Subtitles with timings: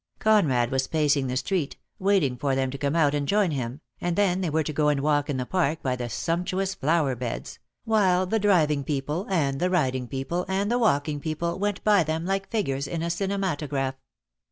[0.17, 4.15] Conrad was pacing the street, waiting for them to come out and join him, and
[4.15, 7.59] then they were to go and walk in the Park by the sumptuous flower beds,
[7.85, 12.25] while the driving people and the riding people and the walking people went by them
[12.25, 13.93] like figures in a cinematograph.